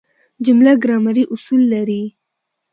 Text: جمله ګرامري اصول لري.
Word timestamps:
جمله 0.45 0.71
ګرامري 0.83 1.23
اصول 1.33 1.61
لري. 1.73 2.03